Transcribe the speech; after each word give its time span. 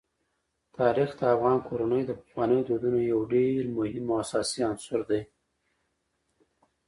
تاریخ 0.77 1.09
د 1.19 1.21
افغان 1.35 1.57
کورنیو 1.67 2.07
د 2.07 2.11
پخوانیو 2.21 2.65
دودونو 2.67 2.99
یو 3.11 3.19
ډېر 3.33 3.59
مهم 3.77 4.05
او 4.11 4.17
اساسي 4.23 4.59
عنصر 4.69 4.99
دی. 5.09 5.21